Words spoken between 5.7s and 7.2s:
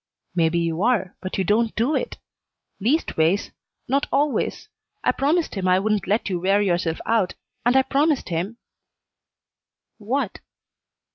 wouldn't let you wear yourself